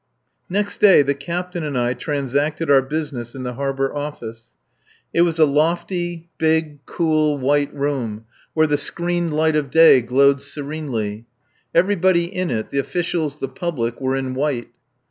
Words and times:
Next 0.49 0.79
day 0.81 1.03
the 1.03 1.13
Captain 1.13 1.63
and 1.63 1.77
I 1.77 1.93
transacted 1.93 2.71
our 2.71 2.81
business 2.81 3.35
in 3.35 3.43
the 3.43 3.53
Harbour 3.53 3.95
Office. 3.95 4.49
It 5.13 5.21
was 5.21 5.37
a 5.37 5.45
lofty, 5.45 6.27
big, 6.39 6.83
cool, 6.87 7.37
white 7.37 7.71
room, 7.71 8.25
where 8.55 8.65
the 8.65 8.77
screened 8.77 9.31
light 9.31 9.55
of 9.55 9.69
day 9.69 10.01
glowed 10.01 10.41
serenely. 10.41 11.27
Everybody 11.75 12.25
in 12.25 12.49
it 12.49 12.71
the 12.71 12.79
officials, 12.79 13.37
the 13.37 13.47
public 13.47 14.01
were 14.01 14.15
in 14.15 14.33
white. 14.33 14.69